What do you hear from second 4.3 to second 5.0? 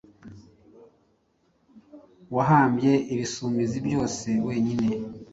wenyine.